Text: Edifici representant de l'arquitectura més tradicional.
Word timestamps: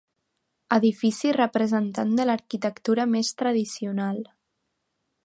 Edifici 0.77 1.33
representant 1.37 2.15
de 2.21 2.27
l'arquitectura 2.29 3.07
més 3.15 3.33
tradicional. 3.43 4.19